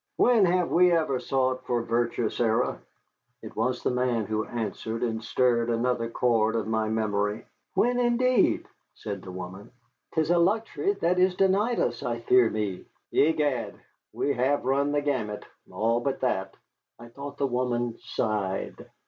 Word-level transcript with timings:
"When 0.17 0.45
have 0.45 0.71
we 0.71 0.91
ever 0.93 1.19
sought 1.19 1.63
for 1.67 1.83
virtue, 1.83 2.31
Sarah?" 2.31 2.81
It 3.43 3.55
was 3.55 3.83
the 3.83 3.91
man 3.91 4.25
who 4.25 4.45
answered 4.47 5.03
and 5.03 5.23
stirred 5.23 5.69
another 5.69 6.09
chord 6.09 6.55
of 6.55 6.65
my 6.65 6.89
memory. 6.89 7.45
"When, 7.75 7.99
indeed!" 7.99 8.65
said 8.95 9.21
the 9.21 9.29
woman; 9.31 9.69
"'tis 10.15 10.31
a 10.31 10.39
luxury 10.39 10.93
that 10.93 11.19
is 11.19 11.35
denied 11.35 11.79
us, 11.79 12.01
I 12.01 12.19
fear 12.21 12.49
me." 12.49 12.85
"Egad, 13.13 13.75
we 14.11 14.33
have 14.33 14.65
run 14.65 14.91
the 14.91 15.03
gamut, 15.03 15.45
all 15.71 15.99
but 15.99 16.21
that." 16.21 16.55
I 16.97 17.09
thought 17.09 17.37
the 17.37 17.45
woman 17.45 17.99
sighed. 17.99 18.89